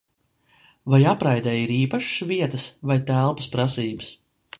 Vai 0.93 0.99
apraidei 1.11 1.53
ir 1.65 1.73
īpašas 1.75 2.25
vietas 2.31 2.65
vai 2.93 2.97
telpas 3.11 3.51
prasības? 3.57 4.11